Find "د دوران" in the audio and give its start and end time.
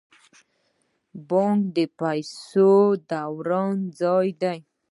2.95-3.75